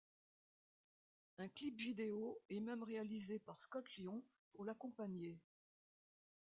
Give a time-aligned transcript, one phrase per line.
[1.37, 5.37] Un clip vidéo est même réalisé par Scott Lyon pour l'accompagner.